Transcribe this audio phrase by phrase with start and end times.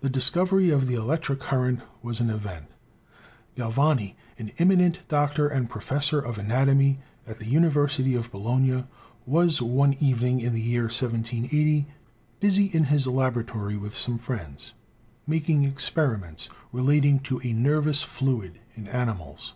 [0.00, 2.64] The discovery of the electric current was an event.
[3.56, 8.86] Galvani, an eminent doctor and professor of anatomy at the University of Bologna,
[9.24, 11.86] was, one evening in the year 1780,
[12.40, 14.72] busy in his laboratory, with some friends,
[15.28, 19.54] making experiments relating to a nervous fluid in animals.